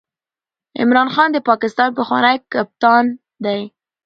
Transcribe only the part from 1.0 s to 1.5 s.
خان د